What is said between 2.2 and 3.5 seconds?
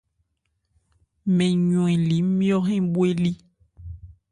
nmyɔ́ hɛ́n bhwelí.